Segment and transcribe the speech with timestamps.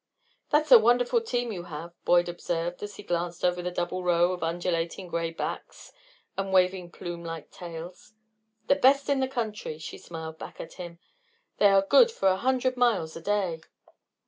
[0.49, 4.31] "That's a wonderful team you have," Boyd observed, as he glanced over the double row
[4.31, 5.93] of undulating gray backs
[6.35, 8.13] and waving plume like tails.
[8.65, 10.97] "The best in the country," she smiled back at him.
[11.57, 13.61] "They are good for a hundred miles a day."